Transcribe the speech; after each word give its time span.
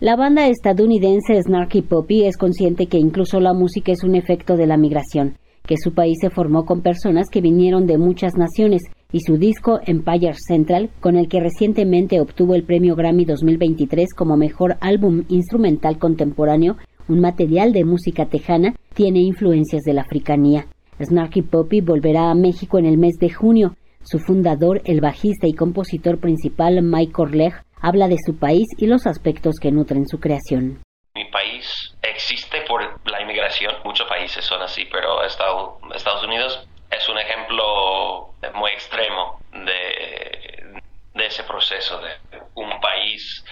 La 0.00 0.16
banda 0.16 0.48
estadounidense 0.48 1.42
Snarky 1.42 1.82
Poppy 1.82 2.24
es 2.24 2.38
consciente 2.38 2.86
que 2.86 2.96
incluso 2.96 3.38
la 3.38 3.52
música 3.52 3.92
es 3.92 4.02
un 4.02 4.14
efecto 4.14 4.56
de 4.56 4.66
la 4.66 4.78
migración, 4.78 5.36
que 5.66 5.76
su 5.76 5.92
país 5.92 6.16
se 6.22 6.30
formó 6.30 6.64
con 6.64 6.80
personas 6.80 7.28
que 7.30 7.42
vinieron 7.42 7.86
de 7.86 7.98
muchas 7.98 8.32
naciones 8.34 8.80
y 9.12 9.20
su 9.20 9.36
disco 9.36 9.78
Empire 9.84 10.32
Central, 10.38 10.88
con 11.00 11.16
el 11.16 11.28
que 11.28 11.40
recientemente 11.40 12.18
obtuvo 12.18 12.54
el 12.54 12.64
premio 12.64 12.96
Grammy 12.96 13.26
2023 13.26 14.14
como 14.14 14.38
mejor 14.38 14.78
álbum 14.80 15.24
instrumental 15.28 15.98
contemporáneo, 15.98 16.78
un 17.06 17.20
material 17.20 17.74
de 17.74 17.84
música 17.84 18.24
tejana, 18.24 18.74
tiene 18.94 19.20
influencias 19.20 19.82
de 19.82 19.92
la 19.92 20.00
africanía. 20.00 20.66
Snarky 20.98 21.42
Poppy 21.42 21.82
volverá 21.82 22.30
a 22.30 22.34
México 22.34 22.78
en 22.78 22.86
el 22.86 22.96
mes 22.96 23.16
de 23.20 23.28
junio. 23.28 23.76
Su 24.02 24.18
fundador, 24.18 24.80
el 24.86 25.02
bajista 25.02 25.46
y 25.46 25.52
compositor 25.52 26.20
principal 26.20 26.82
Mike 26.82 27.12
Orleg, 27.18 27.52
habla 27.80 28.08
de 28.08 28.16
su 28.24 28.38
país 28.38 28.66
y 28.78 28.86
los 28.86 29.06
aspectos 29.06 29.56
que 29.60 29.70
nutren 29.70 30.06
su 30.06 30.18
creación. 30.18 30.82
Mi 31.14 31.24
país 31.26 31.66
existe 32.02 32.62
por 32.62 32.82
la 33.10 33.20
inmigración, 33.20 33.74
muchos 33.84 34.08
países 34.08 34.44
son 34.44 34.62
así, 34.62 34.84
pero 34.90 35.22
Estados 35.24 36.24
Unidos 36.24 36.66
es 36.90 37.08
un 37.08 37.18
ejemplo 37.18 38.34
muy 38.54 38.70
extremo 38.72 39.40
de, 39.52 40.80
de 41.14 41.26
ese 41.26 41.42
proceso 41.44 42.00
de 42.00 42.10
un 42.54 42.80
país 42.80 43.44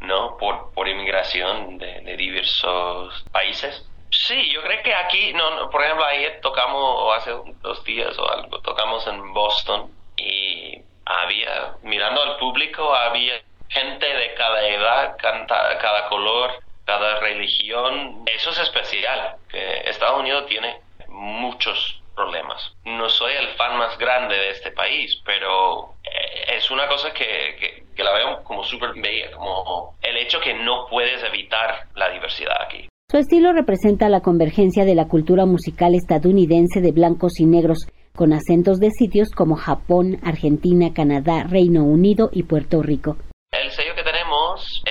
¿no? 0.00 0.36
por, 0.36 0.72
por 0.74 0.88
inmigración 0.88 1.78
de, 1.78 2.00
de 2.00 2.16
diversos 2.16 3.24
países. 3.32 3.88
Sí, 4.10 4.52
yo 4.52 4.62
creo 4.62 4.82
que 4.82 4.94
aquí, 4.94 5.32
no, 5.32 5.68
por 5.70 5.82
ejemplo, 5.82 6.04
ayer 6.04 6.40
tocamos, 6.40 6.80
o 6.80 7.12
hace 7.12 7.32
dos 7.62 7.82
días 7.84 8.16
o 8.18 8.30
algo, 8.30 8.60
tocamos 8.60 9.04
en 9.08 9.32
Boston 9.32 9.90
y 10.16 10.80
había, 11.04 11.74
mirando 11.82 12.22
al 12.22 12.38
público, 12.38 12.94
había 12.94 13.34
gente 13.74 14.06
de 14.06 14.34
cada 14.34 14.66
edad, 14.68 15.16
cada 15.18 16.08
color, 16.08 16.52
cada 16.86 17.20
religión. 17.20 18.22
Eso 18.26 18.50
es 18.50 18.60
especial, 18.60 19.36
Estados 19.84 20.20
Unidos 20.20 20.46
tiene 20.46 20.80
muchos 21.08 22.00
problemas. 22.14 22.72
No 22.84 23.08
soy 23.08 23.32
el 23.32 23.48
fan 23.56 23.76
más 23.76 23.98
grande 23.98 24.36
de 24.36 24.50
este 24.50 24.70
país, 24.70 25.20
pero 25.24 25.94
eh, 26.04 26.56
es 26.56 26.70
una 26.70 26.86
cosa 26.86 27.12
que, 27.12 27.84
que, 27.94 28.04
la 28.04 28.12
veo 28.12 28.44
como 28.44 28.62
súper 28.62 28.90
bella, 28.94 29.32
como 29.32 29.94
el 30.02 30.16
hecho 30.18 30.38
que 30.40 30.54
no 30.54 30.86
puedes 30.88 31.22
evitar 31.24 31.86
la 31.94 32.10
diversidad 32.10 32.54
aquí. 32.66 32.86
Su 33.10 33.18
estilo 33.18 33.52
representa 33.52 34.08
la 34.08 34.20
convergencia 34.20 34.84
de 34.84 34.94
la 34.94 35.08
cultura 35.08 35.46
musical 35.46 35.94
estadounidense 35.94 36.80
de 36.80 36.92
blancos 36.92 37.40
y 37.40 37.46
negros, 37.46 37.86
con 38.14 38.32
acentos 38.32 38.78
de 38.78 38.90
sitios 38.90 39.30
como 39.30 39.56
Japón, 39.56 40.18
Argentina, 40.22 40.92
Canadá, 40.94 41.44
Reino 41.48 41.82
Unido 41.84 42.28
y 42.32 42.44
Puerto 42.44 42.82
Rico. 42.82 43.16
El 43.50 43.70
sello 43.70 43.94
que 43.94 44.02
tenemos 44.02 44.82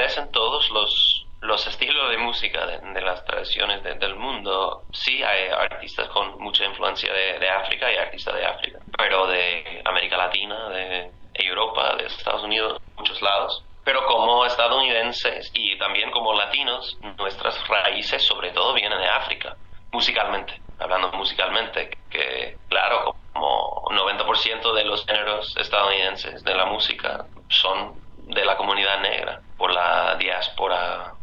en 0.00 0.32
todos 0.32 0.70
los, 0.70 1.26
los 1.40 1.66
estilos 1.66 2.10
de 2.10 2.16
música 2.16 2.66
de, 2.66 3.00
las 3.02 3.24
tradiciones 3.24 3.82
del 3.82 4.14
mundo. 4.16 4.84
Sí, 4.92 5.22
hay 5.22 5.48
artistas 5.50 6.08
con 6.08 6.38
mucha 6.40 6.64
influencia 6.64 7.12
de, 7.12 7.48
África 7.48 7.92
y 7.92 7.96
artistas 7.96 8.34
de 8.34 8.46
África, 8.46 8.78
pero 8.96 9.26
de 9.26 9.82
América 9.84 10.16
Latina, 10.16 10.70
de 10.70 11.10
Europa, 11.34 11.96
de 11.96 12.06
Estados 12.06 12.42
Unidos, 12.42 12.80
muchos 12.96 13.20
lados. 13.20 13.64
Pero 13.84 14.06
como 14.06 14.46
estadounidenses 14.46 15.50
y 15.54 15.76
también 15.78 16.10
como 16.10 16.32
latinos, 16.32 16.96
nuestras 17.18 17.66
raíces 17.68 18.24
sobre 18.24 18.52
todo 18.52 18.72
vienen 18.74 18.98
de 18.98 19.08
África, 19.08 19.56
musicalmente, 19.92 20.60
hablando 20.78 21.12
musicalmente, 21.12 21.90
que 22.08 22.56
claro, 22.68 23.14
como 23.32 23.84
90% 23.90 24.72
de 24.72 24.84
los 24.84 25.04
géneros 25.04 25.54
estadounidenses 25.56 26.42
de 26.44 26.54
la 26.54 26.66
música 26.66 27.26
son 27.48 28.01
de 28.34 28.44
la 28.44 28.56
comunidad 28.56 29.00
negra, 29.02 29.40
por 29.56 29.72
la 29.72 30.16
diáspora 30.18 31.14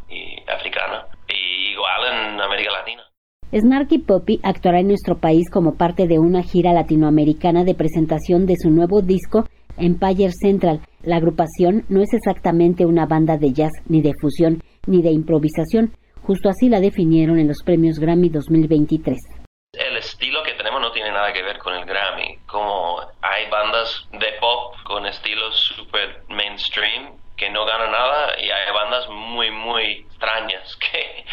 africana, 0.48 1.06
y 1.28 1.72
igual 1.72 2.34
en 2.34 2.42
América 2.42 2.72
Latina. 2.72 3.04
Snarky 3.52 4.00
Poppy 4.00 4.40
actuará 4.44 4.80
en 4.80 4.88
nuestro 4.88 5.18
país 5.18 5.50
como 5.52 5.76
parte 5.76 6.08
de 6.08 6.20
una 6.20 6.44
gira 6.44 6.72
latinoamericana 6.74 7.64
de 7.64 7.74
presentación 7.74 8.46
de 8.46 8.56
su 8.58 8.70
nuevo 8.70 9.02
disco 9.02 9.46
Empire 9.78 10.32
Central. 10.32 10.82
La 11.02 11.18
agrupación 11.18 11.86
no 11.90 12.02
es 12.02 12.14
exactamente 12.14 12.86
una 12.86 13.06
banda 13.06 13.38
de 13.38 13.54
jazz, 13.54 13.72
ni 13.88 14.02
de 14.02 14.14
fusión, 14.22 14.62
ni 14.86 15.02
de 15.02 15.12
improvisación, 15.12 15.94
justo 16.22 16.50
así 16.50 16.70
la 16.70 16.80
definieron 16.80 17.40
en 17.40 17.48
los 17.48 17.64
premios 17.64 17.98
Grammy 17.98 18.30
2023 18.30 19.18
el 19.74 19.98
estilo 19.98 20.42
que 20.44 20.54
tenemos 20.54 20.82
no 20.82 20.92
tiene 20.92 21.09
nada 21.20 21.34
que 21.34 21.44
ver 21.44 21.58
con 21.58 21.76
el 21.76 21.86
Grammy. 21.86 22.40
Como 22.48 23.02
hay 23.22 23.50
bandas 23.50 24.08
de 24.12 24.32
pop 24.40 24.76
con 24.84 25.06
estilos 25.06 25.56
super 25.76 26.24
mainstream 26.30 27.18
que 27.36 27.50
no 27.50 27.66
ganan 27.66 27.92
nada 27.92 28.40
y 28.40 28.50
hay 28.50 28.72
bandas 28.74 29.08
muy, 29.10 29.52
muy 29.52 30.06
extrañas 30.08 30.76
que, 30.78 31.26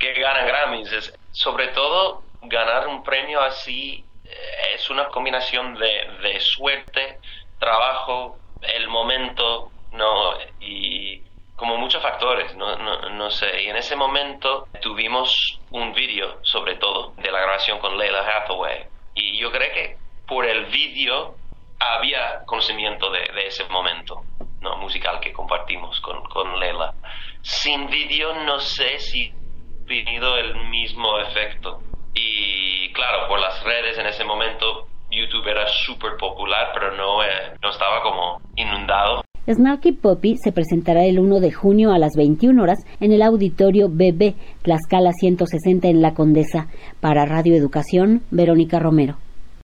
que 0.00 0.20
ganan 0.20 0.46
Grammys. 0.46 1.12
sobre 1.32 1.68
todo, 1.68 2.22
ganar 2.42 2.88
un 2.88 3.02
premio 3.02 3.40
así 3.40 4.04
eh, 4.24 4.74
es 4.74 4.88
una 4.90 5.08
combinación 5.08 5.74
de, 5.74 6.18
de 6.22 6.40
suerte, 6.40 7.18
trabajo, 7.58 8.38
el 8.62 8.88
momento, 8.88 9.70
¿no? 9.92 10.38
Y 10.60 11.22
como 11.56 11.76
muchos 11.76 12.02
factores, 12.02 12.54
no, 12.56 12.76
no, 12.76 13.10
no, 13.10 13.30
sé. 13.30 13.62
Y 13.62 13.68
en 13.68 13.76
ese 13.76 13.94
momento 13.96 14.68
tuvimos 14.80 15.60
un 15.70 15.92
vídeo, 15.92 16.38
sobre 16.42 16.76
todo, 16.76 17.12
de 17.16 17.30
la 17.30 17.40
grabación 17.40 17.78
con 17.78 17.96
Leila 17.96 18.20
Hathaway. 18.20 18.93
Y 19.14 19.38
yo 19.38 19.50
creo 19.50 19.72
que 19.72 19.96
por 20.26 20.44
el 20.46 20.66
vídeo 20.66 21.36
había 21.78 22.44
conocimiento 22.46 23.10
de, 23.10 23.20
de, 23.34 23.46
ese 23.46 23.64
momento 23.64 24.22
¿no? 24.60 24.76
musical 24.76 25.20
que 25.20 25.32
compartimos 25.32 26.00
con, 26.00 26.22
con 26.24 26.58
Leila. 26.58 26.94
Sin 27.42 27.88
vídeo 27.88 28.34
no 28.44 28.58
sé 28.60 28.98
si 28.98 29.28
ha 29.30 29.86
tenido 29.86 30.36
el 30.36 30.56
mismo 30.68 31.18
efecto. 31.18 31.80
Y 32.14 32.92
claro, 32.92 33.28
por 33.28 33.40
las 33.40 33.62
redes 33.62 33.98
en 33.98 34.06
ese 34.06 34.24
momento 34.24 34.88
YouTube 35.10 35.46
era 35.46 35.66
súper 35.66 36.16
popular, 36.16 36.70
pero 36.72 36.92
no, 36.92 37.22
eh, 37.22 37.56
no 37.62 37.70
estaba 37.70 38.02
como 38.02 38.40
inundado 38.56 39.24
Snarky 39.46 39.92
Poppy 39.92 40.36
se 40.42 40.52
presentará 40.52 41.04
el 41.04 41.18
1 41.18 41.40
de 41.40 41.52
junio 41.52 41.92
a 41.92 41.98
las 41.98 42.12
21 42.16 42.62
horas 42.62 42.78
en 43.00 43.12
el 43.12 43.20
auditorio 43.20 43.90
BB 43.90 44.34
Tlaxcala 44.62 45.12
160 45.12 45.88
en 45.88 46.00
La 46.00 46.14
Condesa. 46.14 46.68
Para 47.00 47.26
Radio 47.26 47.54
Educación, 47.54 48.22
Verónica 48.30 48.78
Romero. 48.78 49.18